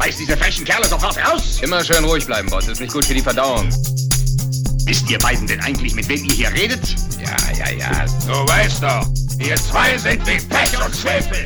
[0.00, 1.60] Schmeiß diese frechen Kerle sofort raus!
[1.62, 2.66] Immer schön ruhig bleiben, Boss.
[2.68, 3.68] Ist nicht gut für die Verdauung.
[4.86, 6.80] Wisst ihr beiden denn eigentlich, mit wem ihr hier redet?
[7.22, 8.06] Ja, ja, ja.
[8.26, 9.06] Du weißt doch,
[9.38, 11.44] ihr zwei sind wie Pech und Schwefel.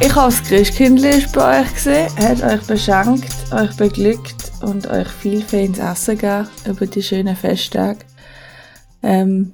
[0.00, 5.42] Ich habe das Christkindli bei euch gesehen, hat euch beschenkt, euch beglückt und euch viel
[5.42, 8.00] feines Essen gegeben über die schönen Festtage.
[9.04, 9.52] Ähm,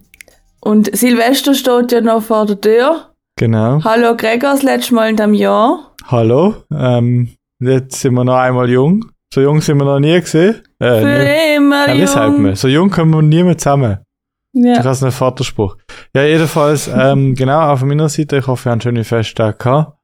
[0.61, 3.11] und Silvester steht ja noch vor der Tür.
[3.39, 3.85] Genau.
[3.85, 5.93] Hallo Gregor, das letzte Mal in diesem Jahr.
[6.09, 6.55] Hallo.
[6.73, 9.11] Ähm, jetzt sind wir noch einmal jung.
[9.33, 10.63] So jung sind wir noch nie gesehen.
[10.79, 11.57] Äh, Für nie.
[11.57, 12.45] immer, Ja, weshalb jung.
[12.45, 12.57] wir?
[12.57, 13.99] So jung kommen wir nie mehr zusammen.
[14.53, 14.81] Ja.
[14.83, 15.77] Das ist ein Vaterspruch.
[16.15, 19.99] Ja, jedenfalls, ähm, genau, auf meiner Seite, ich hoffe, ihr habt schöne Festtage gehabt.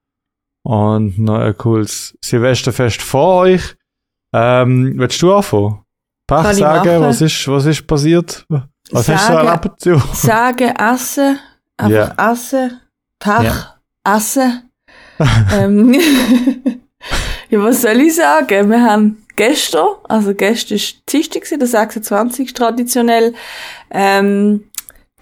[0.64, 3.76] Und noch ein cooles Silvesterfest vor euch.
[4.34, 5.80] Ähm, willst du anfangen?
[6.30, 8.46] Ich sagen, was ist, was ist passiert?
[8.90, 9.84] Was hast du erlebt?
[9.84, 9.98] Ja.
[10.14, 11.38] Sagen, essen,
[11.76, 12.80] einfach essen,
[13.18, 14.70] Pach, essen.
[15.54, 15.94] Ähm,
[17.50, 18.70] ja, was soll ich sagen?
[18.70, 22.52] Wir haben gestern, also gestern ist Dienstag, der 26.
[22.54, 23.34] traditionell,
[23.90, 24.64] ähm,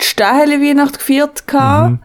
[0.00, 1.92] die Staheli Weihnacht gefeiert gehabt.
[1.92, 2.00] Mhm.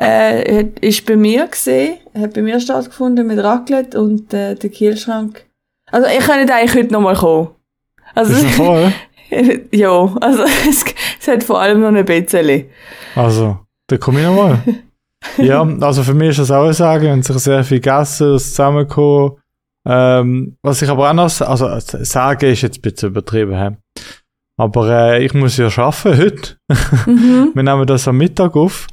[0.00, 5.44] Äh, ist bei mir gesehen, hat bei mir stattgefunden mit Raclette und äh, der Kühlschrank.
[5.90, 7.48] Also ich könnte eigentlich heute nochmal kommen.
[8.14, 8.92] Also, Ist voll?
[9.72, 10.84] ja, also es,
[11.20, 12.66] es hat vor allem noch ein bisschen.
[13.14, 14.62] Also, da komme ich nochmal.
[15.38, 18.50] Ja, also für mich ist das auch eine Sagen, wenn sich sehr viel gegessen, das
[18.50, 19.38] zusammenkommen.
[19.84, 23.76] Ähm, was ich aber auch noch, also sagen ist jetzt ein bisschen übertrieben, hä?
[24.58, 26.56] aber äh, ich muss ja arbeiten heute.
[27.06, 27.52] Mhm.
[27.54, 28.86] Wir nehmen das am Mittag auf.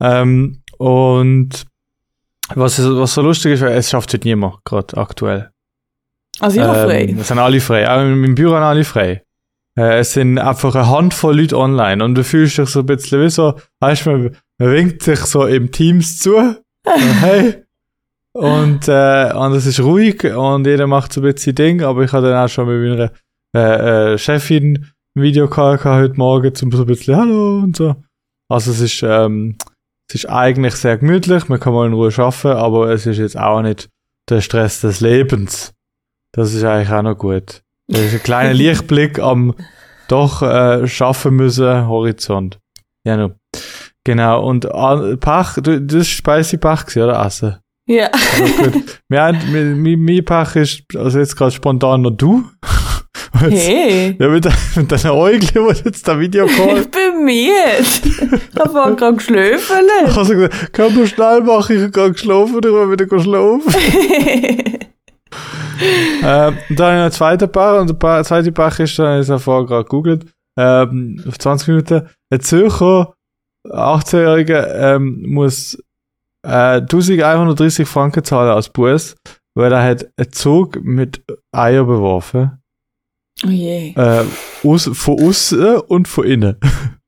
[0.00, 1.64] Ähm, und
[2.54, 5.50] was, was so lustig ist, es schafft heute niemand, gerade aktuell.
[6.40, 7.04] Also ich habe frei.
[7.04, 7.88] Ähm, es sind alle frei.
[7.88, 9.22] Auch im Büro sind alle frei.
[9.76, 13.22] Äh, es sind einfach eine Handvoll Leute online und du fühlst dich so ein bisschen
[13.22, 16.36] wie so, weißt du, winkt sich so im Teams zu.
[16.36, 17.64] und hey.
[18.32, 22.12] Und, äh, und es ist ruhig und jeder macht so ein bisschen Ding, aber ich
[22.12, 23.12] hatte dann auch schon mit meiner
[23.56, 27.96] äh, äh, Chefin ein Videocall gehabt heute Morgen zum so ein bisschen Hallo und so.
[28.48, 29.56] Also es ist, ähm,
[30.08, 33.36] es ist eigentlich sehr gemütlich, man kann mal in Ruhe arbeiten, aber es ist jetzt
[33.36, 33.88] auch nicht
[34.28, 35.72] der Stress des Lebens.
[36.32, 37.62] Das ist eigentlich auch noch gut.
[37.88, 39.54] Das ist ein kleiner Lichtblick am
[40.08, 42.58] doch äh, schaffen müssen Horizont.
[43.04, 43.32] Ja, no.
[44.08, 44.42] Genau.
[44.42, 47.26] Und äh, Pach, du, das ist Spicy Pach oder?
[47.26, 47.56] Essen.
[47.86, 48.06] Ja.
[48.06, 49.00] Aber gut.
[49.10, 52.42] Mein, Pach ist, also jetzt gerade spontan noch du.
[53.34, 54.16] Und jetzt- Hey.
[54.18, 56.78] Ja, mit, mit deinen Augen, wo du jetzt da Video call.
[56.78, 57.52] Ich bin müde.
[57.80, 59.84] Ich habe gerade geschlafen.
[60.06, 63.74] Ich habe gesagt, können wir schnell machen, ich habe gerade geschlafen, ich will wieder schlafen.
[66.22, 69.38] ähm, dann habe ich einen zweiten Paar, und der zweite Paar ist, dann ist er
[69.38, 70.24] vorher gerade gegoogelt,
[70.58, 73.12] ähm, auf 20 Minuten, ein Zürcher
[73.66, 75.78] 18-Jähriger ähm, muss
[76.46, 79.16] äh, 1130 Franken zahlen als Buß,
[79.54, 82.62] weil er hat einen Zug mit Eier beworfen.
[83.44, 83.92] Oh je.
[83.94, 84.24] Äh,
[84.64, 86.56] aus, von außen und von innen.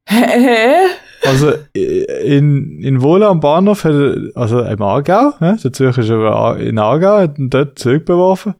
[0.09, 0.75] Hä?
[1.23, 5.59] Also in, in Wohlen am Bahnhof hat er, also im Aargau, ne?
[5.63, 8.55] der Zürcher ist in Aargau, hat ihn dort zurückbeworfen.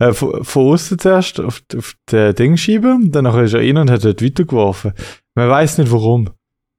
[0.00, 3.76] Äh, von, von außen zuerst auf, auf den Ding schieben, dann nachher ist er rein
[3.76, 4.92] und hat dort weitergeworfen.
[5.36, 6.30] Man weiß nicht warum.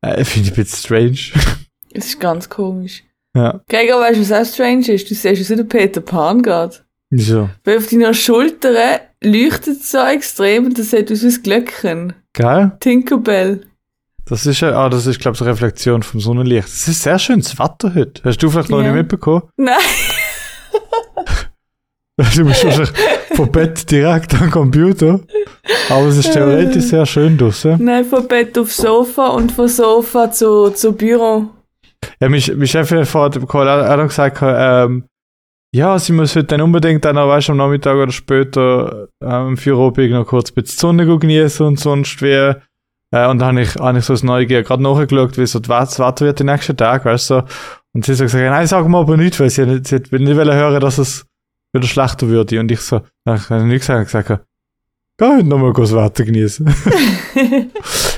[0.02, 1.18] Äh, Finde ich ein bisschen strange.
[1.94, 3.04] Das ist ganz komisch.
[3.36, 5.10] ja, Gregor, weißt du, was auch strange ist?
[5.10, 6.76] Du siehst wie der Peter Pan gerade.
[7.10, 7.50] wieso?
[7.64, 12.14] Weil auf deiner Schultern leuchtet es so extrem und das sieht aus wie ein Glöckchen.
[12.34, 12.72] Geil.
[12.80, 13.66] Tinkerbell.
[14.26, 16.68] Das ist ja, ah, das ist, glaube ich, eine Reflexion vom Sonnenlicht.
[16.68, 18.22] Es ist sehr schönes Wetter heute.
[18.24, 18.86] Hast du vielleicht noch Ja.
[18.92, 19.44] nicht mitbekommen?
[19.58, 19.76] Nein.
[22.36, 22.92] Du bist wahrscheinlich
[23.36, 25.20] vom Bett direkt am Computer.
[25.90, 27.84] Aber es ist theoretisch sehr schön draussen.
[27.84, 31.48] Nein, von Bett aufs Sofa und von Sofa zu, zu Büro.
[32.20, 35.06] Ja, mein, mein Chef hat auch, noch gesagt, ähm,
[35.74, 40.12] ja, sie muss heute dann unbedingt dann, weißt am Nachmittag oder später ähm, für Robig
[40.12, 42.54] noch kurz ein bisschen die Sonne genießen und sonst wie.
[43.14, 46.00] Äh, und dann habe ich, hab ich so das Neugier gerade nachgeschaut, wie so das
[46.00, 47.34] Wetter wird die nächsten Tage, weißt du.
[47.36, 47.44] So.
[47.94, 50.36] Und sie hat so gesagt, nein, sag mal aber nicht, weil sie, sie hat nicht
[50.36, 51.26] hören, dass es
[51.74, 52.60] wieder schlechter würde.
[52.60, 54.28] Und ich so, dann habe ich nicht gesagt,
[55.18, 56.66] geh heute nochmal das Wetter genießen.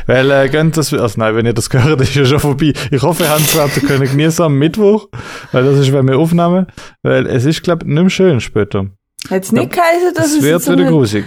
[0.07, 2.73] Weil, äh, könnt das, also nein, wenn ihr das gehört, ist ja schon vorbei.
[2.91, 5.07] Ich hoffe, ihr habt das Wetter können genießen am Mittwoch,
[5.51, 6.67] weil das ist, wenn wir aufnehmen,
[7.03, 8.87] weil es ist, glaube ich, nicht mehr schön später.
[9.29, 11.25] Hat es nicht geheißen, dass Es es wird so wieder grusig.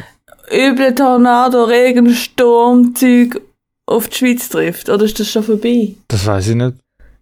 [0.52, 3.40] üble Tornado, Regen, Sturm, Zeug
[3.87, 4.88] auf die Schweiz trifft?
[4.90, 5.94] Oder ist das schon vorbei?
[6.08, 6.75] Das weiß ich nicht.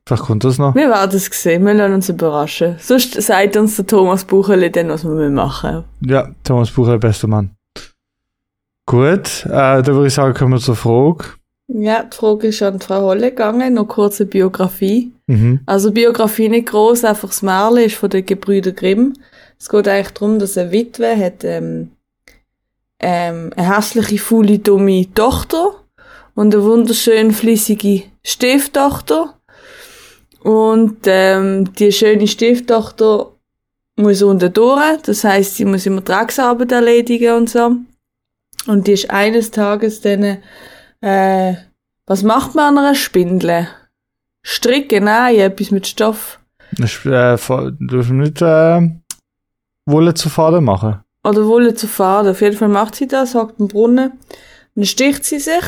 [0.06, 0.74] Vielleicht kommt das noch.
[0.74, 2.76] Wir werden es sehen, wir lassen uns überraschen.
[2.78, 7.50] Sonst sagt uns der Thomas Bucheli dann, was wir machen Ja, Thomas Bucher, bester Mann.
[8.86, 11.24] Gut, äh, da würde ich sagen, kommen wir zur Frage.
[11.68, 15.10] Ja, die Frage ist an Frau Holle gegangen, noch kurze Biografie.
[15.26, 15.60] Mhm.
[15.64, 19.14] Also Biografie nicht groß, einfach das Märchen ist von den Gebrüder Grimm.
[19.58, 21.92] Es geht eigentlich darum, dass eine Witwe hat ähm,
[23.00, 25.74] ähm, eine hässliche, faule, dumme Tochter
[26.34, 29.34] und eine wunderschön flüssige Stieftochter.
[30.44, 33.32] Und ähm, die schöne Stieftochter
[33.96, 37.76] muss unten durch, das heißt, sie muss immer Drecksarbeit erledigen und so.
[38.66, 40.38] Und die ist eines Tages dann
[41.00, 41.54] äh,
[42.06, 43.68] was macht man an einer Spindel?
[44.42, 46.38] Stricken, nein, etwas mit Stoff.
[46.78, 47.36] Ich, äh,
[47.78, 48.90] dürfen nicht äh,
[49.86, 51.00] Wolle zu Faden machen.
[51.24, 52.30] Oder Wolle zu Faden.
[52.30, 54.12] Auf jeden Fall macht sie das, sagt im Brunnen.
[54.74, 55.64] Dann sticht sie sich.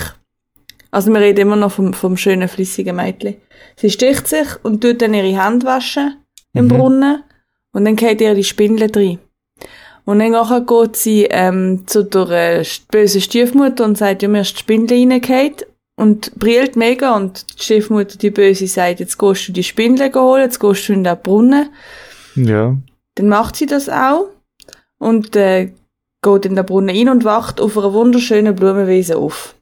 [0.96, 3.34] Also wir reden immer noch vom, vom schönen, flüssigen Mädchen.
[3.76, 6.16] Sie sticht sich und tut dann ihre Hände waschen
[6.54, 6.68] im mhm.
[6.68, 7.22] Brunnen.
[7.74, 9.18] Und dann geht ihr die Spindel drin.
[10.06, 14.40] Und dann nachher geht sie ähm, zu der äh, bösen Stiefmutter und sagt, ja, mir
[14.40, 15.56] ist die Spindel reingehauen
[15.96, 20.44] und brillt mega und die Stiefmutter, die Böse, sagt, jetzt gehst du die Spindel holen,
[20.44, 21.68] jetzt gehst du in den Brunnen.
[22.36, 22.74] Ja.
[23.16, 24.30] Dann macht sie das auch
[24.96, 25.72] und äh,
[26.22, 29.55] geht in den Brunnen rein und wacht auf einer wunderschönen Blumenwiese auf.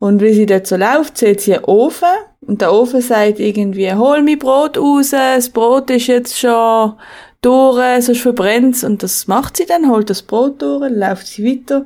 [0.00, 2.08] Und wie sie dort so läuft, sieht sie einen Ofen
[2.40, 6.94] und der Ofen sagt irgendwie, hol mir Brot raus, das Brot ist jetzt schon
[7.40, 8.84] durch, sonst verbrennt's.
[8.84, 11.84] Und das macht sie dann, holt das Brot durch, läuft sie weiter.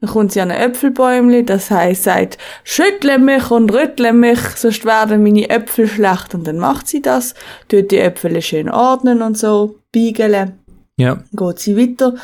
[0.00, 4.86] Dann kommt sie an ein Äpfelbäumli, das heisst, sagt, schüttle mich und rüttle mich, sonst
[4.86, 6.34] werden meine Äpfel schlecht.
[6.34, 7.34] Und dann macht sie das,
[7.68, 10.58] tut die Äpfel schön ordnen und so, biegeln.
[10.96, 11.18] Ja.
[11.32, 12.14] Geht sie weiter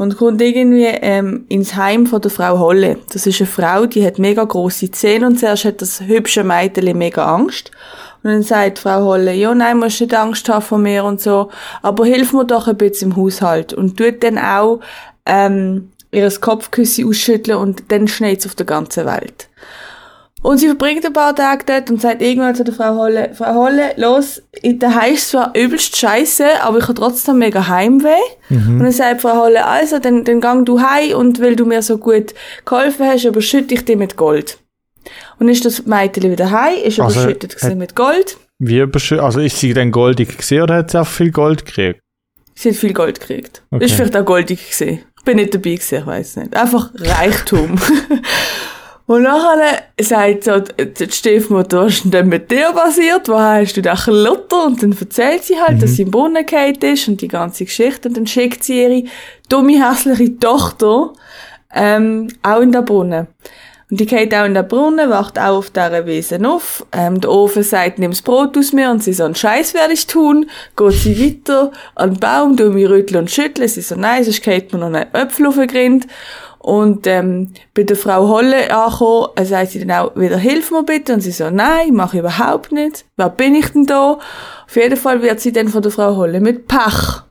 [0.00, 2.96] und kommt irgendwie ähm, ins Heim von der Frau Holle.
[3.12, 6.96] Das ist eine Frau, die hat mega große Zähne und zuerst hat das hübsche Mädchen
[6.96, 7.70] mega Angst.
[8.22, 11.50] Und dann sagt Frau Holle, ja, nein, musst nicht Angst haben von mir und so,
[11.82, 13.74] aber hilf mir doch ein bisschen im Haushalt.
[13.74, 14.80] Und tut dann auch
[15.26, 19.50] ähm, ihres Kopfküsse ausschütteln und dann schneit auf der ganzen Welt.
[20.42, 23.54] Und sie verbringt ein paar Tage dort und sagt irgendwann zu der Frau Holle, Frau
[23.54, 28.08] Holle, los, der heißt zwar übelst scheiße, aber ich habe trotzdem mega Heimweh.
[28.48, 28.74] Mhm.
[28.74, 31.82] Und dann sagt Frau Holle, also, dann, dann gang du heim und weil du mir
[31.82, 32.34] so gut
[32.64, 34.58] geholfen hast, überschütte ich dich mit Gold.
[35.38, 38.38] Und ist das Mädchen wieder heim, ist also, überschüttet also, mit Gold.
[38.58, 39.24] Wie überschüttet?
[39.24, 42.00] Also ist sie dann goldig gesehen oder hat sie auch viel Gold gekriegt?
[42.54, 43.62] Sie hat viel Gold gekriegt.
[43.70, 43.84] Okay.
[43.84, 45.00] Ist vielleicht auch goldig gesehen.
[45.18, 46.56] Ich bin nicht dabei gewesen, ich weiß nicht.
[46.56, 47.78] Einfach Reichtum.
[49.06, 53.28] Und nachher sagt so die Stiefmutter, was ist denn mit dir passiert?
[53.28, 54.66] Woher hast du den Klutter?
[54.66, 55.80] Und dann erzählt sie halt, mhm.
[55.80, 58.08] dass sie im Brunnen gefallen ist und die ganze Geschichte.
[58.08, 59.04] Und dann schickt sie ihre
[59.48, 61.12] dumme, hässliche Tochter
[61.74, 63.26] ähm, auch in den Brunnen.
[63.90, 66.86] Und die geht auch in den Brunnen, wacht auch auf dieser Wiese auf.
[66.92, 69.94] Ähm, der Ofen sagt, nimm das Brot aus mir und sie so, einen Scheiß werde
[69.94, 70.48] ich tun.
[70.76, 73.66] Geht sie weiter an den Baum, du mich rütteln und schütteln.
[73.66, 76.06] Sie so, nein, sonst geht mir noch einen Äpfel auf den Grind.
[76.60, 80.84] Und ähm, bei der Frau Holle angekommen, äh, sagt sie dann auch wieder, hilf mir
[80.84, 81.14] bitte.
[81.14, 83.06] Und sie so, nein, mache ich überhaupt nicht.
[83.16, 84.18] Wer bin ich denn da?
[84.66, 87.22] Auf jeden Fall wird sie dann von der Frau Holle mit Pech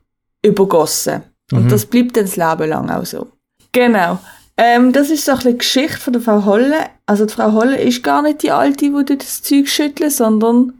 [0.43, 1.23] übergossen.
[1.51, 1.57] Mhm.
[1.57, 3.27] Und das bleibt dann das Leben lang auch so.
[3.71, 4.17] Genau.
[4.61, 6.75] Ähm, das ist so ein bisschen die Geschichte von der Frau Holle.
[7.05, 10.73] Also die Frau Holle ist gar nicht die Alte, die das Zeug schüttelt, sondern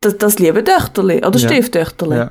[0.00, 1.48] das, das liebe Töchterli oder ja.
[1.48, 2.16] Stieftöchterli.
[2.16, 2.30] Ja.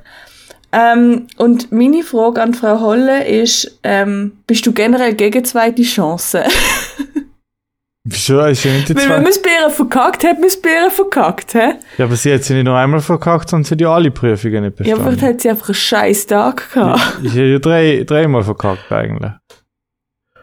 [0.73, 6.44] Ähm, und meine Frage an Frau Holle ist, ähm, bist du generell gegen zweite Chancen?
[8.03, 11.75] Wieso ist ja nicht die Weil wenn man Bären verkackt hat, muss Bären verkackt, hä?
[11.97, 14.63] Ja, aber sie hat sie nicht nur einmal verkackt, sondern sie hat ja alle Prüfungen
[14.63, 15.00] nicht bestanden.
[15.00, 17.19] Ja, vielleicht hat sie einfach einen scheiß Tag gehabt.
[17.21, 19.31] Ich, ich habe ja drei, dreimal verkackt eigentlich.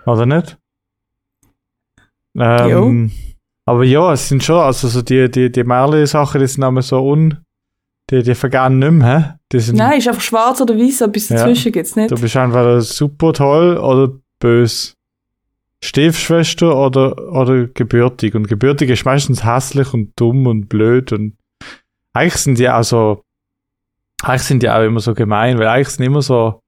[0.07, 0.59] Oder nicht?
[2.37, 3.11] Ähm,
[3.64, 7.05] aber ja, es sind schon, also so die, die, die Merle-Sachen, die sind immer so
[7.05, 7.38] un,
[8.11, 9.38] die, die vergehen nicht mehr.
[9.52, 12.11] Die sind, Nein, ist einfach schwarz oder weiß, aber bis dazwischen ja, geht's nicht.
[12.11, 14.95] Du bist einfach super toll oder böse.
[15.83, 18.35] Stiefschwester oder, oder gebürtig.
[18.35, 21.37] Und gebürtig ist meistens hässlich und dumm und blöd und
[22.12, 23.23] eigentlich sind die auch so,
[24.23, 26.61] eigentlich sind die auch immer so gemein, weil eigentlich sind immer so,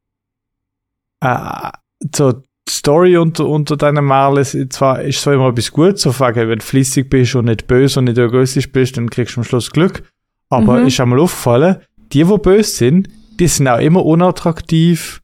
[1.20, 1.70] äh,
[2.14, 6.58] so Story unter, unter deinen Malen zwar, ist zwar immer etwas Gutes, so fragen, wenn
[6.58, 9.70] du flüssig bist und nicht böse und nicht egoistisch bist, dann kriegst du am Schluss
[9.70, 10.02] Glück.
[10.48, 10.86] Aber mhm.
[10.86, 11.76] ist einmal aufgefallen,
[12.12, 13.08] die, die böse sind,
[13.38, 15.20] die sind auch immer unattraktiv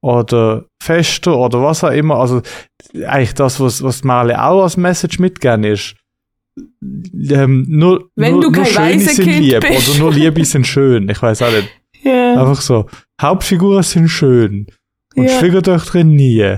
[0.00, 2.16] oder fester oder was auch immer.
[2.16, 2.42] Also
[3.06, 5.94] eigentlich das, was, was Marle auch als Message mitgeben ist.
[6.82, 9.88] Ähm, nur, Wenn nur, du nur Schöne sind kind lieb bist.
[9.88, 11.08] oder nur Liebe sind schön.
[11.08, 11.68] Ich weiß auch nicht.
[12.02, 12.40] Ja.
[12.40, 12.86] Einfach so.
[13.20, 14.66] Hauptfiguren sind schön.
[15.20, 15.38] Und Ja.
[15.38, 16.56] Schwiegertöchter nie.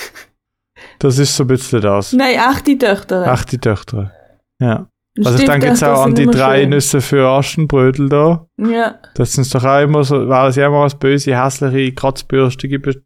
[0.98, 2.12] das ist so ein bisschen das.
[2.12, 3.24] Nein, echte Töchter.
[3.26, 4.12] Ach, die Töchter.
[4.60, 4.86] Ja.
[5.18, 6.70] Und Also ich denke jetzt auch an die drei schön.
[6.70, 8.46] Nüsse für Aschenbrödel da.
[8.58, 8.98] Ja.
[9.14, 13.02] Das sind doch auch immer so, weil sie immer als böse, hässliche, kratzbürstige be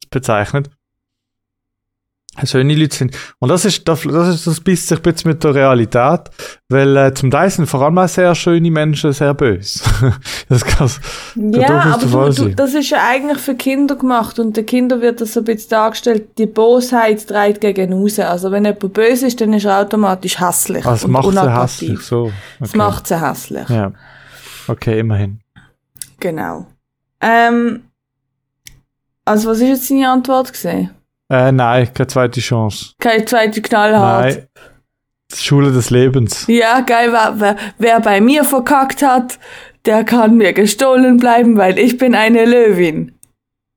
[2.36, 2.50] bezeichnet.
[2.50, 3.16] schöne Leute sind.
[3.38, 6.30] Und das ist, das ist, das beißt sich ein bisschen mit der Realität,
[6.68, 9.80] weil äh, zum Teil sind vor allem auch sehr schöne Menschen sehr böse.
[10.48, 10.90] das kann
[11.34, 15.20] Ja, aber du, du, das ist ja eigentlich für Kinder gemacht und den Kindern wird
[15.20, 18.18] das so ein bisschen dargestellt, die Bosheit treibt gegen raus.
[18.18, 22.00] Also wenn jemand böse ist, dann ist er automatisch hässlich also und macht sie hässlich,
[22.00, 22.24] so.
[22.24, 22.34] Okay.
[22.60, 23.68] Das macht sie hässlich.
[23.68, 23.92] Ja.
[24.68, 25.40] Okay, immerhin.
[26.18, 26.66] Genau.
[27.20, 27.82] Ähm,
[29.24, 30.90] also was ist jetzt deine Antwort gesehen?
[31.28, 32.94] Äh, nein, keine zweite Chance.
[32.98, 34.34] Keine zweite knallhart.
[34.34, 34.46] Nein.
[35.34, 36.46] Schule des Lebens.
[36.46, 39.38] Ja, geil, wer, wer, bei mir verkackt hat,
[39.84, 43.18] der kann mir gestohlen bleiben, weil ich bin eine Löwin.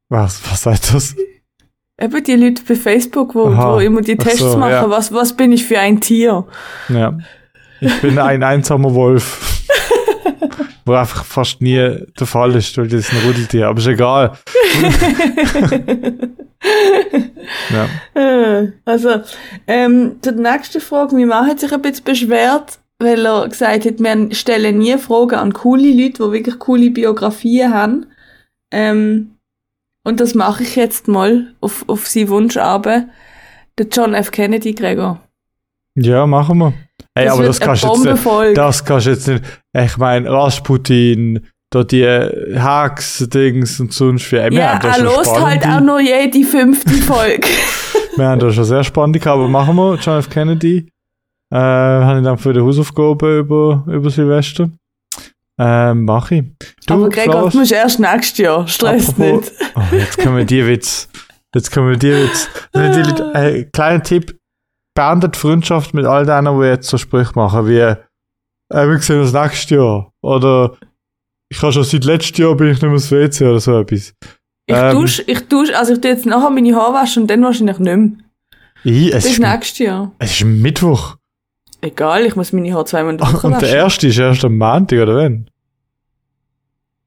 [0.09, 1.15] Was, was sagt das?
[1.99, 4.89] Eben die Leute bei Facebook, wo, wo immer die Tests so, machen, ja.
[4.89, 6.45] was, was bin ich für ein Tier?
[6.87, 7.17] Ja.
[7.81, 9.65] Ich bin ein einsamer Wolf.
[10.89, 11.75] wo einfach fast nie
[12.19, 14.37] der Fall ist, weil das ist ein Rudeltier, aber ist egal.
[17.69, 17.87] ja.
[18.85, 19.21] Also,
[19.67, 23.99] ähm, zur nächsten Frage, mein Mann hat sich ein bisschen beschwert, weil er gesagt hat,
[23.99, 28.07] wir stellen nie Fragen an coole Leute, die wirklich coole Biografien haben.
[28.71, 29.35] Ähm,
[30.03, 33.05] und das mache ich jetzt mal auf, auf seinen Wunsch aber.
[33.77, 34.31] Der John F.
[34.31, 35.21] Kennedy, Gregor.
[35.95, 36.73] Ja, machen wir.
[37.15, 39.43] Ey, das aber das kannst, jetzt nicht, das kannst du jetzt nicht.
[39.73, 44.37] Ich meine, Rasputin, da die Hacks-Dings und sonst wie.
[44.37, 47.47] Ey, ja, er lost halt auch nur jede fünfte Folge.
[48.15, 49.95] wir haben da schon sehr spannend gehabt, aber machen wir.
[49.95, 50.29] John F.
[50.29, 50.89] Kennedy.
[51.51, 54.69] Äh, habe ich dann für die Hausaufgaben über, über Silvester.
[55.59, 56.43] Ähm, mach ich.
[56.85, 58.67] Du, aber Gregor, du musst erst nächstes Jahr.
[58.67, 59.51] Stress nicht.
[59.75, 61.09] Oh, jetzt können wir die Witz.
[61.53, 62.47] Jetzt können wir die Witz.
[63.33, 64.38] äh, kleiner Tipp
[64.99, 67.95] beendet Freundschaft mit all denen, die jetzt so Sprüche machen, wie, äh,
[68.69, 70.11] wir sehen uns nächstes Jahr.
[70.21, 70.75] Oder,
[71.47, 74.13] ich habe schon seit letztem Jahr bin ich nicht mehr ins WC oder so etwas.
[74.65, 77.41] Ich ähm, dusche, ich dusche, also ich tue jetzt nachher meine Haare waschen und dann
[77.41, 78.09] wahrscheinlich nicht mehr.
[78.83, 80.11] Ich, es Bis ist, nächstes Jahr.
[80.19, 81.15] Es ist Mittwoch.
[81.79, 83.53] Egal, ich muss meine Haare zweimal in der Woche waschen.
[83.53, 85.49] Und der erste ist erst am Montag, oder wenn?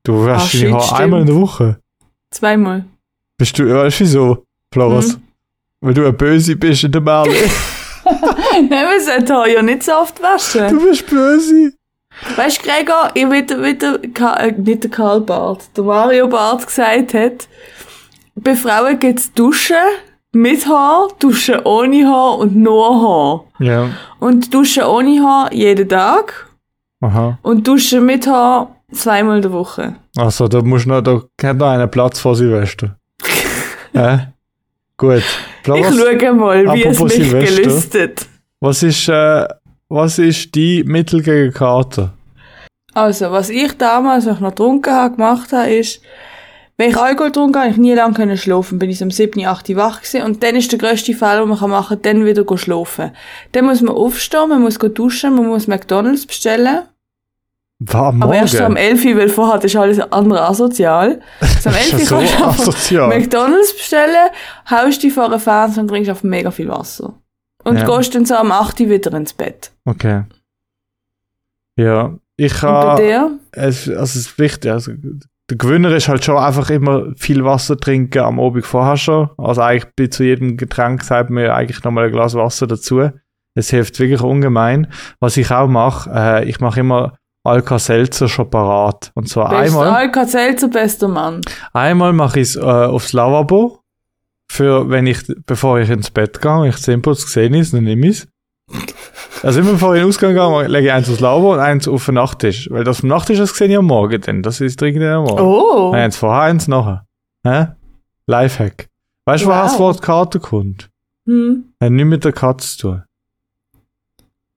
[0.02, 1.78] Du wäschst deine Haare einmal in der Woche.
[2.30, 2.86] Zweimal.
[3.36, 5.18] Bist du, weißt du wieso, Floras?
[5.18, 5.22] Mhm.
[5.82, 7.34] Weil du ein Böse bist in der Merle.
[8.68, 10.68] Nein, wir sollten Haar ja nicht so oft waschen.
[10.68, 11.72] Du bist böse.
[12.36, 13.98] Weißt du, Gregor, ich wieder, wieder,
[14.40, 17.48] äh, nicht der Karl Barth, der Mario Barth gesagt hat,
[18.34, 19.76] bei Frauen gibt's Duschen
[20.32, 23.44] mit Haar, Duschen ohne Haar und nur Haar.
[23.58, 23.88] Ja.
[24.20, 26.48] Und Duschen ohne Haar jeden Tag.
[27.00, 27.38] Aha.
[27.42, 29.96] Und Duschen mit Haar zweimal in der Woche.
[30.16, 32.96] Also, da muss noch, da hat noch einen Platz vor Silvester.
[33.92, 34.18] äh?
[35.02, 35.24] Gut.
[35.64, 37.62] Flowers, ich schaue mal, wie es mich Silvester.
[37.62, 38.26] gelüstet.
[38.60, 39.48] Was ist, äh,
[39.88, 42.12] was ist die Mittel gegen Kater?
[42.94, 46.02] Also, was ich damals, als ich noch getrunken habe, gemacht habe, ist,
[46.76, 49.74] wenn ich Alkohol getrunken habe, ich nie lange können schlafen, bin ich um 7, 8
[49.74, 53.10] wach gewesen, und dann ist der grösste Fall, den man machen kann, dann wieder schlafen.
[53.50, 56.82] Dann muss man aufstehen, man muss duschen, man muss McDonalds bestellen.
[57.86, 61.20] War am Aber erst am 11 weil vorher ist alles andere asozial.
[61.60, 63.08] So am 11 so kannst du asozial.
[63.08, 64.30] McDonalds bestellen,
[64.70, 67.14] haust dich vor den Fernseher und trinkst auf mega viel Wasser.
[67.64, 67.86] Und ja.
[67.86, 69.70] gehst dann so am 8 wieder ins Bett.
[69.84, 70.24] Okay.
[71.76, 73.38] Ja, ich habe...
[73.52, 74.92] Es, also es ist wichtig, also
[75.50, 79.30] der Gewinner ist halt schon einfach immer viel Wasser trinken am Abend vorher schon.
[79.36, 83.10] Also eigentlich zu jedem Getränk sagt man eigentlich nochmal ein Glas Wasser dazu.
[83.54, 84.86] Es hilft wirklich ungemein.
[85.20, 89.10] Was ich auch mache, äh, ich mache immer Alka-Seltzer schon parat.
[89.14, 89.88] Und zwar Best einmal.
[89.88, 91.40] Alka-Seltzer, bester Mann.
[91.72, 93.80] Einmal mache ich es äh, aufs Lavabo.
[94.50, 98.18] Für, wenn ich, bevor ich ins Bett gehe, ich Zehntputz gesehen ist, dann nehme ich
[98.18, 98.28] es.
[99.42, 101.88] Also immer bevor ich in den Ausgang gehe, lege ich eins aufs Lavabo und eins
[101.88, 102.68] auf den Nachttisch.
[102.70, 105.40] Weil das vom Nachttisch, das sehe ich am Morgen, denn das ist dringend am Morgen.
[105.40, 105.92] Oh.
[105.92, 107.06] Eins vorher, eins nachher.
[107.44, 107.68] Hä?
[108.26, 108.88] Lifehack.
[109.24, 109.54] Weißt du, wow.
[109.54, 110.90] woher das Wort Kater kommt?
[111.26, 111.72] Hm.
[111.80, 113.02] Hat nichts mit der Katze zu tun.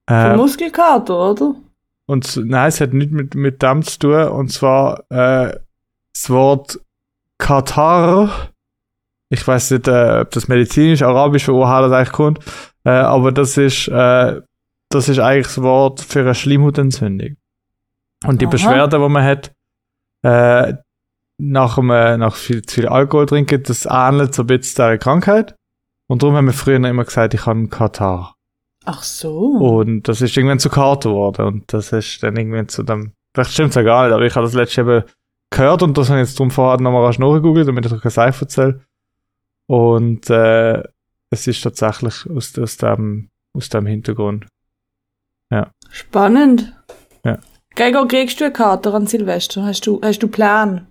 [0.08, 1.56] Äh, Muskelkater, oder?
[2.08, 4.28] Und nein, es hat nichts mit, mit dem zu tun.
[4.28, 5.58] Und zwar äh,
[6.14, 6.80] das Wort
[7.38, 8.52] Katar.
[9.30, 12.40] Ich weiß nicht, äh, ob das medizinisch, arabisch, woher das eigentlich kommt.
[12.84, 14.42] Äh, aber das ist, äh,
[14.90, 17.38] das ist eigentlich das Wort für eine Schleimhautentzündung.
[18.26, 18.52] Und die Aha.
[18.52, 19.52] Beschwerden, die man hat,
[20.24, 20.76] äh,
[21.38, 24.98] nach, dem, äh, nach viel, zu viel Alkohol trinken, das ähnelt so ein bisschen der
[24.98, 25.56] Krankheit.
[26.08, 28.35] Und darum haben wir früher immer gesagt, ich habe einen Katar.
[28.86, 29.38] Ach so.
[29.38, 31.46] Und das ist irgendwann zu Karte geworden.
[31.46, 33.14] Und das ist dann irgendwann zu dem.
[33.34, 35.04] Vielleicht stimmt es ja gar nicht, aber ich habe das letzte eben
[35.50, 38.12] gehört und das habe ich jetzt drum vorher nochmal rasch nachgegoogelt, damit ich euch kein
[38.12, 38.82] Seif erzähle.
[39.68, 40.84] Und äh,
[41.32, 44.48] es ist tatsächlich aus, aus, dem, aus dem Hintergrund.
[45.52, 45.72] Ja.
[45.90, 46.74] Spannend.
[47.24, 47.40] Ja.
[47.76, 49.64] Gregor, kriegst du eine Karte an Silvester?
[49.64, 50.88] Hast du, hast du Plan?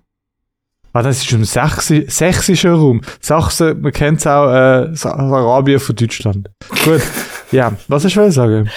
[0.92, 3.00] Ah, das ist im Sächsi sächsischen Raum.
[3.20, 6.50] Sachsen, man kennt es auch, äh, Arabien von Deutschland.
[6.84, 7.02] Gut.
[7.54, 8.68] Ja, was ich will sagen?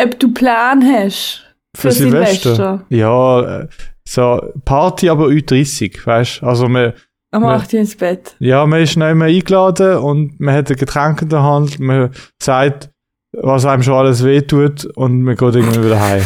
[0.00, 1.44] Ob du Plan hast
[1.74, 2.54] für, für Silvester?
[2.54, 2.86] Silvester?
[2.88, 3.68] Ja, äh,
[4.08, 6.92] so Party, aber Ü30, weißt Also man,
[7.32, 8.36] am 8 ins Bett.
[8.38, 12.10] Ja, man ist nicht mehr eingeladen und man hat ein Getränk in der Hand, man
[12.40, 12.90] sagt,
[13.32, 16.22] was einem schon alles wehtut und man geht irgendwie wieder heim.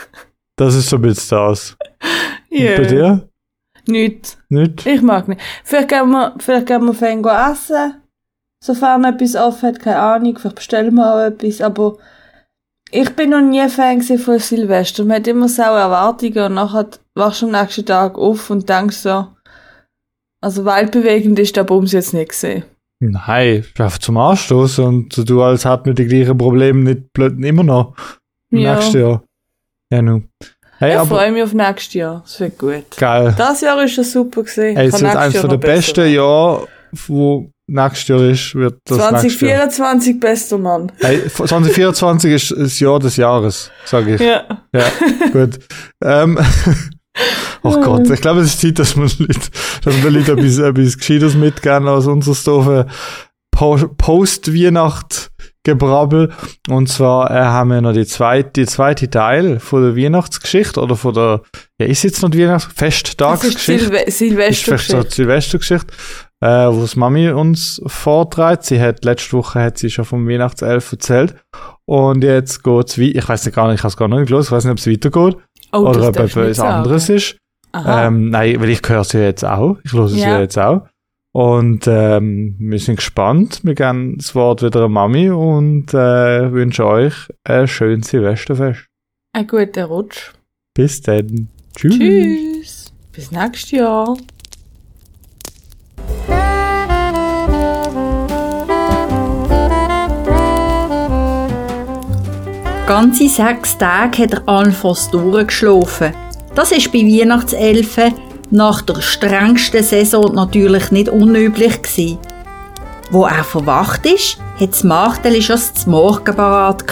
[0.56, 1.76] das ist so ein bisschen das.
[2.50, 2.76] Yeah.
[2.76, 3.28] bei dir?
[3.86, 4.38] Nicht.
[4.50, 4.86] Nicht?
[4.86, 5.40] Ich mag nicht.
[5.64, 8.02] Vielleicht gehen wir, vielleicht gehen wir fein essen.
[8.64, 10.38] Sofern etwas offen hat, keine Ahnung.
[10.38, 11.60] Vielleicht bestellen wir auch etwas.
[11.60, 11.96] Aber
[12.90, 15.04] ich bin noch nie Fan von Silvester.
[15.04, 18.96] Man hat immer so Erwartungen und nachher wachst du am nächsten Tag auf und denkst
[18.96, 19.28] so,
[20.40, 22.64] also weltbewegend ist der Bums jetzt nicht gesehen.
[23.00, 27.62] Nein, einfach zum Anstoß und du als hat mit den gleichen Problemen nicht blöd immer
[27.62, 27.94] noch.
[28.50, 28.74] Ja.
[28.74, 29.22] Nächstes Jahr.
[29.92, 30.28] Ja, nun.
[30.78, 32.22] Hey, ich freue mich auf nächstes Jahr.
[32.24, 32.96] Es wird gut.
[32.96, 33.34] Geil.
[33.36, 34.76] Das Jahr ist schon super gesehen.
[34.76, 36.68] Hey, es wird eines der besten Jahre,
[37.06, 40.90] wo nächstes Jahr ist, wird das 2024 bester Mann.
[40.98, 44.20] Hey, 2024 ist das Jahr des Jahres, sage ich.
[44.20, 44.44] Ja.
[44.72, 44.84] Ja,
[45.32, 45.58] gut.
[46.02, 46.38] ähm,
[47.62, 49.40] oh Gott, ich glaube, es ist Zeit, dass wir Leute,
[49.84, 52.86] dass wir Leute etwas, etwas Gescheites mitgeben aus unserer Stufe
[53.52, 55.30] Post-Weihnacht-
[55.68, 56.32] Gebrabbel.
[56.68, 60.96] Und zwar äh, haben wir noch die zweite, die zweite Teil von der Weihnachtsgeschichte oder
[60.96, 61.42] von der,
[61.78, 63.86] ja, ist jetzt noch die Weihnachts Festtagsgeschichte?
[63.86, 65.10] Silve Silvestergeschichte.
[65.14, 65.92] Silvestergeschichte,
[66.40, 68.64] äh, wo das Mami uns vorträgt.
[68.64, 71.34] Sie hat, letzte Woche hat sie schon vom Weihnachtself erzählt.
[71.84, 74.46] Und jetzt geht's wie, ich weiß nicht gar nicht, ich habe es gar nicht gelesen,
[74.46, 75.36] ich weiß nicht, ob es weitergeht.
[75.72, 77.36] Oh, oder ob etwas anderes ist.
[77.74, 79.78] Ähm, nein, weil ich höre sie jetzt auch.
[79.84, 80.40] Ich höre sie ja.
[80.40, 80.88] jetzt auch.
[81.32, 83.60] Und ähm, wir sind gespannt.
[83.62, 87.14] Wir geben das Wort wieder an Mami und äh, wünschen euch
[87.44, 88.86] ein schönes Silvesterfest.
[89.34, 90.32] Ein guter Rutsch.
[90.74, 91.48] Bis dann.
[91.76, 91.98] Tschüss.
[91.98, 92.92] Tschüss.
[93.12, 94.16] Bis nächstes Jahr.
[102.88, 106.14] Ganze sechs Tage hat er Alphons durchgeschlafen.
[106.54, 108.14] Das ist bei Weihnachtselfen
[108.50, 112.16] nach der strengsten Saison natürlich nicht unüblich gewesen.
[113.10, 116.82] Wo er verwacht ist, hat das Marteli schon das Morgen parat.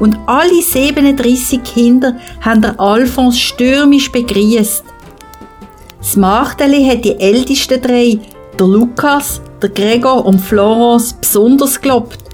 [0.00, 4.82] Und alle 37 Kinder haben der Alphons stürmisch begrüßt.
[5.98, 8.18] Das Marteli hat die ältesten drei,
[8.58, 12.27] der Lukas, der Gregor und Florence, besonders gelobt.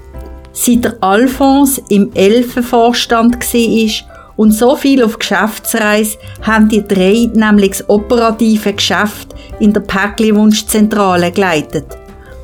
[0.57, 7.71] Seit der Alphons im Elfenvorstand war und so viel auf Geschäftsreise haben die drei nämlich
[7.71, 11.85] das operative Geschäft in der Päckli-Wunschzentrale geleitet.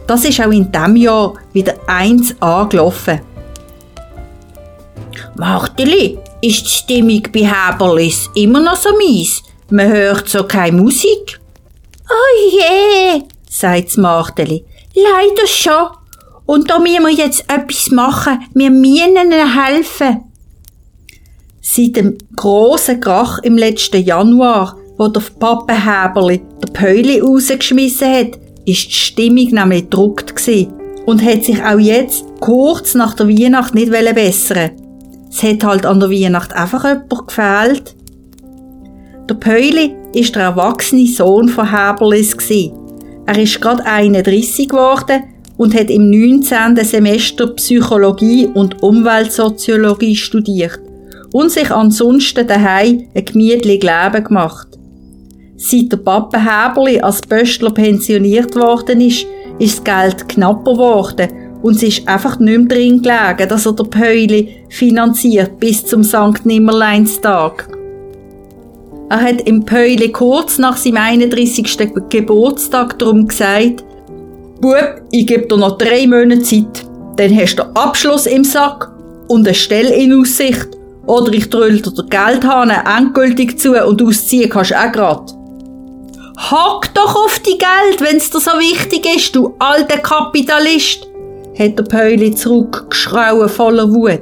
[0.08, 3.22] Das ist auch in diesem Jahr wieder eins angelaufen.
[5.36, 9.42] Marteli, ist die Stimmung bei Häberlis immer noch so mies?
[9.70, 11.40] Man hört so keine Musik.
[12.10, 14.66] Oh je, sagt Marteli.
[14.96, 16.01] Leider schon.
[16.46, 18.40] Und da müssen wir jetzt etwas machen.
[18.54, 20.26] Wir müssen ihnen helfen.
[21.62, 28.88] Seit dem grossen Krach im letzten Januar, wo der Pappenhäberli der Päuli rausgeschmissen hat, ist
[28.88, 30.34] die Stimmung nämlich gedruckt
[31.06, 34.72] und hat sich auch jetzt kurz nach der Weihnacht nicht bessern
[35.30, 37.96] Es hat halt an der Weihnacht einfach jemand gefehlt.
[39.30, 42.36] Der Päuli ist der erwachsene Sohn von Häberlis
[43.26, 45.24] Er ist gerade 31 geworden
[45.62, 46.76] und hat im 19.
[46.78, 50.80] Semester Psychologie und Umweltsoziologie studiert
[51.34, 54.70] und sich ansonsten daheim ein gemütliches Leben gemacht.
[55.58, 59.28] Seit der Papa Häberli als Böstler pensioniert worden ist,
[59.60, 61.28] ist das Geld knapper geworden
[61.62, 66.04] und es ist einfach nicht mehr drin gelegen, dass er der Päuli finanziert bis zum
[66.04, 66.44] St.
[66.44, 67.70] Nimmerleinstag.
[69.12, 71.92] Er hat im Päuli kurz nach seinem 31.
[72.10, 73.84] Geburtstag darum gesagt,
[74.62, 76.86] Bub, ich gebe dir noch drei Monate Zeit.
[77.18, 78.92] Dann hast du Abschluss im Sack
[79.28, 80.68] und eine Stelle in Aussicht
[81.08, 85.34] oder ich dröll dir den Geldhahn endgültig zu und ausziehen kannst auch grad.
[86.38, 91.08] Hack doch auf die Geld, wenn's dir so wichtig ist, du alter Kapitalist,
[91.58, 94.22] hat der Päuli zurückgeschrauen voller Wut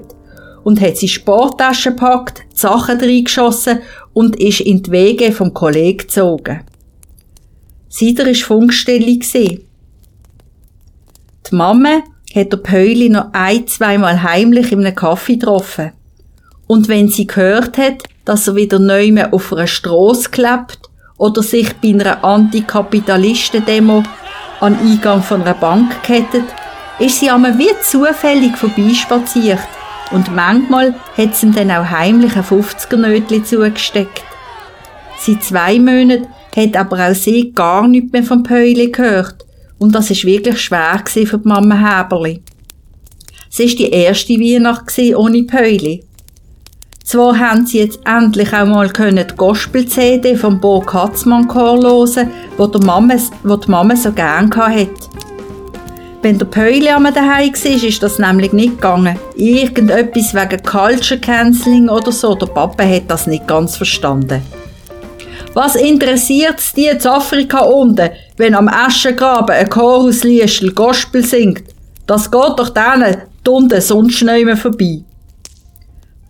[0.64, 3.80] und hat seine Sporttasche gepackt, die Sachen reingeschossen
[4.14, 6.62] und ist in die Wege vom Kollegen gezogen.
[7.90, 9.20] Sider war Funkstelle.
[11.52, 12.04] Die Mama
[12.36, 15.94] hat der Päuli noch ein, zweimal heimlich in einem Kaffee getroffen.
[16.68, 20.80] Und wenn sie gehört hat, dass er wieder neu mehr auf einer Strasse klebt
[21.18, 24.04] oder sich bei einer Antikapitalisten-Demo
[24.60, 26.46] an Eingang von einer Bank kettet,
[27.00, 29.60] ist sie einmal wie zufällig vorbeispaziert
[30.12, 34.24] und manchmal hat sie ihm dann auch heimlich ein 50er-Nötchen zugesteckt.
[35.18, 39.49] Seit zwei Monaten hat aber auch sie gar nichts mehr vom Päuli gehört.
[39.80, 42.44] Und das ist wirklich schwer für die Mama Häberli.
[43.52, 46.04] Es war die erste Weihnacht ohne Päuli.
[47.04, 52.84] Zwar haben sie jetzt endlich auch mal die Gospel-CD vom Bo Katzmann hören, wo, der
[52.84, 54.90] Mama, wo die Mama so gern hatte.
[56.22, 59.18] Wenn der Päuli am daheim war, ist das nämlich nicht gegangen.
[59.36, 62.36] Irgendetwas wegen Culture Canceling oder so.
[62.36, 64.44] Der Papa hat das nicht ganz verstanden.
[65.56, 71.64] Was interessiert es die in Afrika unten, wenn am Aschengraben ein Chorusliestel Gospel singt?
[72.08, 75.04] Das geht doch denen nicht mehr vorbei.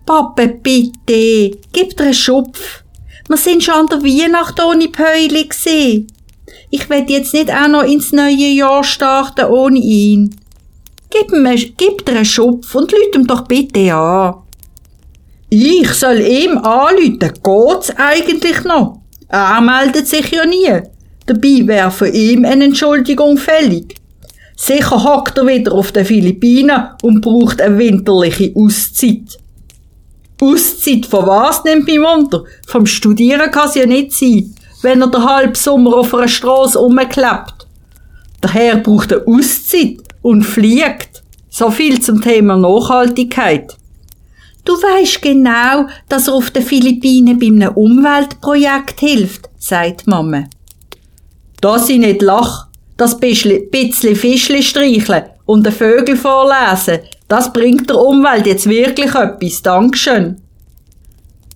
[0.08, 2.84] Papa, bitte, gib dir einen Schupf.
[3.28, 6.08] Wir sind schon an der Weihnacht ohne Päuli gesehen.
[6.72, 10.36] Ich will jetzt nicht auch noch ins neue Jahr starten ohne ihn.
[11.12, 14.36] Gib, mir, gib dir einen Schupf und lüt ihm doch bitte an.
[15.52, 19.00] Ich soll ihm anrufen, geht's eigentlich noch?
[19.28, 20.82] Er meldet sich ja nie.
[21.30, 23.96] Dabei wäre für ihn eine Entschuldigung fällig.
[24.56, 29.38] Sicher hockt er wieder auf den Philippinen und braucht eine winterliche Auszeit.
[30.42, 32.44] Auszeit von was nimmt mich Wunder?
[32.66, 36.80] Vom Studieren kann es ja nicht sein wenn er den halben Sommer auf einer Straße
[36.80, 37.68] rumklebt.
[38.44, 41.24] Der Herr braucht eine Auszeit und fliegt.
[41.50, 43.76] So viel zum Thema Nachhaltigkeit.
[44.64, 50.46] Du weißt genau, dass er auf den Philippinen bei einem Umweltprojekt hilft, sagt Mama.
[51.62, 52.68] Dass ich nicht lach,
[52.98, 59.62] das bisschen Fischli streicheln und den Vögel vorlesen, das bringt der Umwelt jetzt wirklich etwas.
[59.62, 60.42] Dankeschön.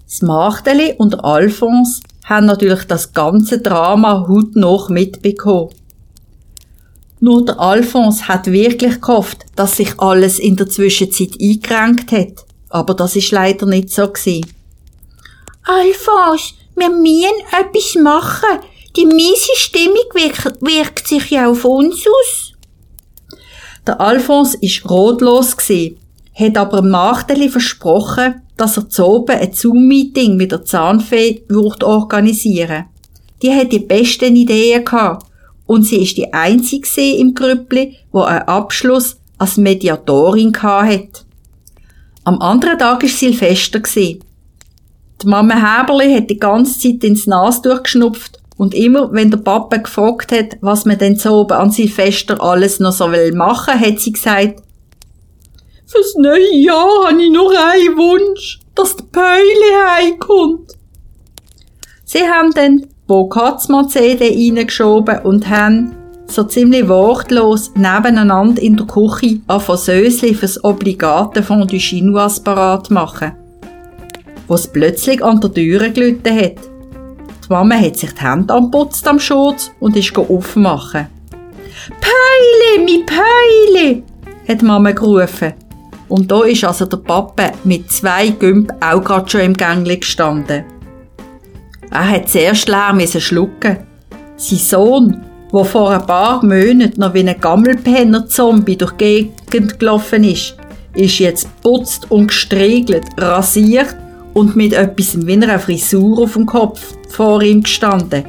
[0.06, 5.70] Das Machteli und Alphonse haben natürlich das ganze Drama heute noch mitbekommen.
[7.20, 12.46] Nur der Alphonse hat wirklich gehofft, dass sich alles in der Zwischenzeit eingerenkt hat.
[12.70, 14.46] Aber das ist leider nicht so gewesen.
[15.64, 18.60] Alphonse, wir müssen etwas machen.
[18.96, 22.54] Die miese Stimmung wirkt, wirkt sich ja auf uns aus.
[23.88, 25.98] Der Alphonse ist rotlos gewesen,
[26.36, 32.86] hat aber Machteli versprochen, dass er zu oben ein Zoom-Meeting mit der Zahnfee würde organisieren.
[33.42, 35.26] Die hat die besten Ideen gehabt.
[35.66, 41.26] Und sie ist die einzige im Grüppli, wo einen Abschluss als Mediatorin hat.
[42.26, 43.80] Am anderen Tag war Silvester.
[43.80, 44.20] Die
[45.26, 50.32] Mama Häberli hat die ganze Zeit ins Nas durchgeschnupft und immer, wenn der Papa gefragt
[50.32, 54.12] hat, was man denn so oben an Silvester alles noch so will machen, hat sie
[54.12, 54.62] gesagt,
[55.86, 60.72] Fürs neue Jahr habe ich noch einen Wunsch, dass der Päuli heimkommt.
[62.04, 68.88] Sie haben dann Bo Katzmann CD reingeschoben und haben so ziemlich wortlos nebeneinander in der
[68.88, 73.34] Küche an Sösli fürs obligate Fondue Chinoise parat machen.
[74.48, 76.73] Was plötzlich an der Tür gelitten hat.
[77.44, 81.08] Die Mama hat sich die Hände anputzt am Schutz und ist aufmachen.
[82.00, 84.04] Päuli, mi Päuli,
[84.48, 85.54] hat die Mama gerufen.
[86.08, 90.64] Und da ist also der Papa mit zwei Gümp auch gerade schon im Gängli gestanden.
[91.92, 93.78] Er hat zuerst leer schlucken.
[94.38, 100.24] Sein Sohn, der vor ein paar Monaten noch wie ein Gammelpenner-Zombie durch die Gegend gelaufen
[100.24, 100.56] ist,
[100.96, 103.96] ist jetzt putzt und gestriegelt, rasiert
[104.34, 108.26] und mit etwas wie einer Frisur auf dem Kopf vor ihm gestanden.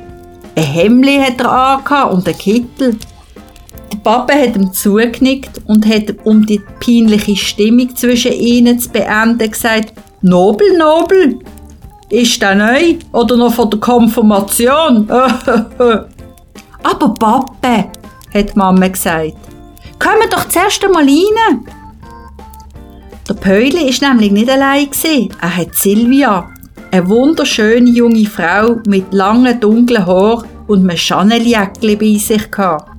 [0.56, 2.96] Ein Hemli hat er angehabt und ein Kittel.
[3.92, 9.50] Der Papa hat ihm zugenickt und hat, um die peinliche Stimmung zwischen ihnen zu beenden,
[9.50, 11.38] gesagt, Nobel, Nobel,
[12.10, 15.10] ist der neu oder noch von der Konfirmation?
[16.82, 17.90] Aber Papa,
[18.34, 19.34] hat Mama gesagt,
[19.98, 21.66] kommen doch zuerst einmal rein.
[23.26, 24.88] Der Päuli ist nämlich nicht allein.
[25.40, 26.50] Er hat Silvia,
[26.90, 32.90] eine wunderschöne junge Frau mit langen dunklen Haaren und einem Chanel-Jäckchen bei sich gehabt.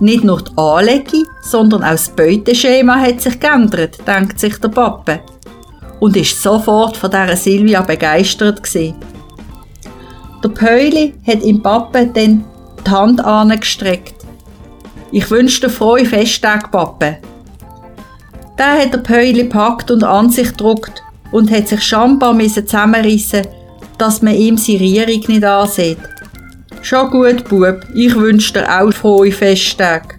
[0.00, 5.20] Nicht nur die Anlegung, sondern auch das Beuteschema hat sich geändert, denkt sich der Papa.
[6.00, 8.96] Und ist sofort von dieser Silvia begeistert gewesen.
[10.42, 12.44] Der Päuli hat im Papa dann
[12.84, 14.14] die Hand angestreckt.
[15.12, 17.18] Ich wünsche dir frohe Festtag, Papa.
[18.58, 23.46] Der hat der Päuli packt und an sich gedruckt und hat sich schambar zusammenrissen,
[23.98, 25.98] dass man ihm seine Rierung nicht ansieht.
[26.82, 30.16] Schon gut, Bub, ich wünsche dir auch frohe Festtage.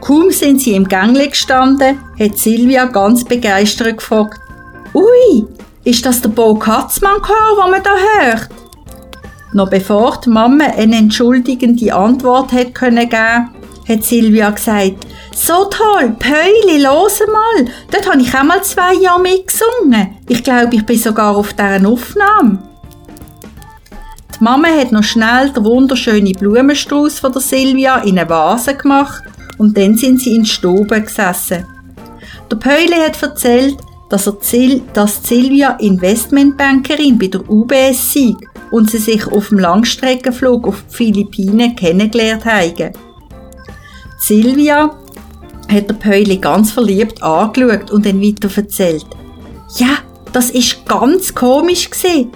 [0.00, 4.40] Kaum sind sie im Gängle gestanden, hat Silvia ganz begeistert gefragt,
[4.92, 5.46] Ui,
[5.84, 8.48] ist das der Bo Katzmann Chor, den man da hört?
[9.52, 13.50] Noch bevor die Mama eine entschuldigende Antwort hätte können geben,
[13.88, 19.20] hat Silvia gesagt, so toll, Päuli, los mal, dort habe ich auch mal zwei Jahre
[19.20, 20.16] mitgesungen.
[20.28, 22.62] Ich glaube, ich bin sogar auf deren Aufnahme.
[24.38, 29.22] Die Mama hat noch schnell den wunderschönen Blumenstrauß von der Silvia in eine Vase gemacht
[29.58, 31.66] und dann sind sie in die Stube gesessen.
[32.50, 33.76] Der Päuli hat erzählt,
[34.10, 38.34] dass, er Zil dass Silvia Investmentbankerin bei der UBS sei
[38.70, 42.92] und sie sich auf dem Langstreckenflug auf die Philippinen kennengelernt haben.
[44.18, 44.96] Silvia
[45.68, 49.06] hat der Päuli ganz verliebt angeschaut und dann weiter erzählt.
[49.76, 49.98] Ja,
[50.32, 52.30] das ist ganz komisch gesehen.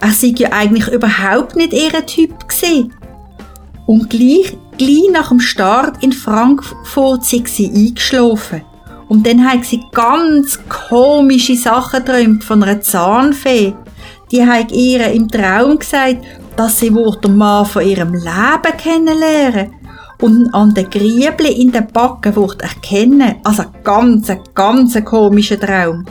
[0.00, 2.92] Er sei ja eigentlich überhaupt nicht ihr Typ gesehen.
[3.86, 8.62] Und gleich, gleich nach dem Start in Frankfurt sind sie eingeschlafen.
[9.08, 13.74] Und dann haben sie ganz komische Sachen geträumt von einer Zahnfee.
[14.30, 16.24] Die hat ihr im Traum gesagt,
[16.56, 19.83] dass sie den Mann von ihrem Leben kennenlernen
[20.24, 23.36] und an den Griebli in den Backen wird erkennen.
[23.44, 26.06] Also ein ganz, ganz komischer Traum.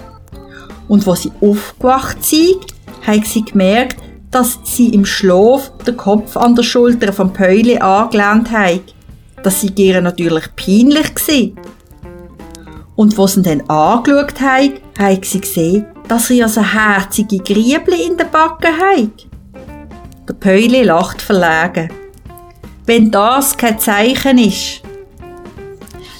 [0.88, 2.60] Und wo sie aufgewacht sind,
[3.02, 3.98] hat sie gemerkt,
[4.30, 8.94] dass sie im Schlaf den Kopf an der Schulter vom Päuli angelehnt hat.
[9.42, 11.58] Das sei ihr natürlich peinlich gewesen.
[12.96, 18.18] Und wo sie dann angeschaut hat, hat sie gesehen, dass sie also herzige Griebli in
[18.18, 19.28] den Backen hat.
[20.30, 22.03] Der Päuli lacht verlegen.
[22.86, 24.82] Wenn das kein Zeichen ist.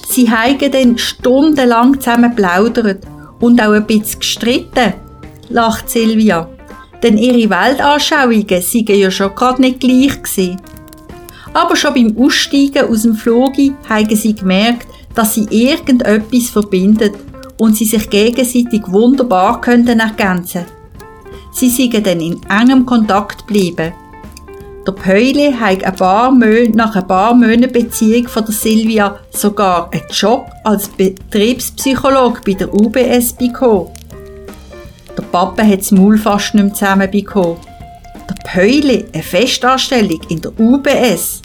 [0.08, 3.04] Sie haben dann stundenlang zusammen plaudert
[3.40, 4.94] und auch ein bisschen gestritten,
[5.48, 6.48] lacht Silvia.
[7.02, 10.60] Denn ihre Weltanschauungen seien ja schon gerade nicht gleich gewesen.
[11.52, 13.52] Aber schon beim Aussteigen aus dem Flug
[13.88, 17.14] haben sie gemerkt, dass sie irgendetwas verbindet
[17.58, 20.64] und sie sich gegenseitig wunderbar könnten ergänzen.
[21.52, 23.92] Sie sind dann in engem Kontakt geblieben.
[24.86, 29.88] Der Päuli hat ein paar Monate, nach ein paar Monaten Beziehung von der Silvia sogar
[29.90, 33.88] einen Job als Betriebspsychologe bei der UBS bekommen.
[35.16, 37.56] Der Papa hat das Maul fast nicht mehr zusammenbekommen.
[38.28, 41.40] Der Päuli eine Festanstellung in der UBS.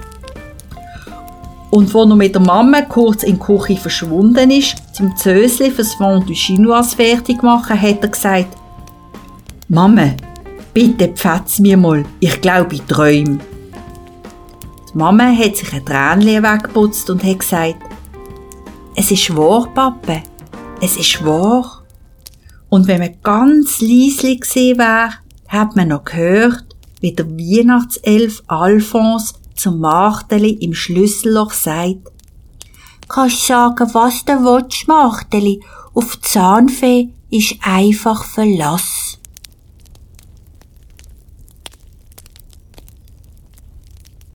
[1.71, 5.93] Und wo er mit der Mama kurz in die Küche verschwunden ist, zum Zösli fürs
[5.93, 8.57] Fondue Chinois fertig machen, hat er gesagt,
[9.69, 10.11] Mama,
[10.73, 13.39] bitte pfetz mir mal, ich glaube ich träume.
[14.91, 17.75] Die Mama hat sich ein Tränchen weggeputzt und hat gesagt,
[18.95, 20.21] es ist wahr, Papa,
[20.81, 21.83] es ist wahr.
[22.69, 25.13] Und wenn man ganz leislich gesehen wäre,
[25.47, 26.65] hat man noch gehört,
[27.01, 32.11] wie der Weihnachtself Alphonse zum Machteli im Schlüsselloch sagt,
[33.07, 35.61] Kannst sagen, was du willst, Machteli,
[35.95, 39.18] auf Zahnfee ist einfach Verlass.